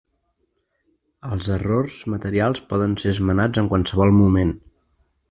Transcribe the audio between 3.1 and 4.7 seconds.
esmenats en qualsevol moment.